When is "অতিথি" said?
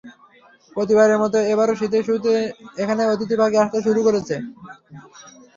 3.05-3.35